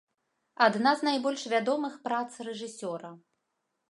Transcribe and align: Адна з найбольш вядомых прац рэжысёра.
Адна 0.67 0.93
з 1.01 1.07
найбольш 1.07 1.43
вядомых 1.53 1.93
прац 2.07 2.31
рэжысёра. 2.47 3.09